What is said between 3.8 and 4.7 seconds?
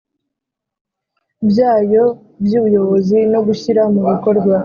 mu bikorwa